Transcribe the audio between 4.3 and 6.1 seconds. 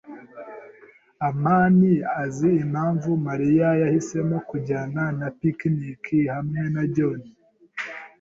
kutajyana na picnic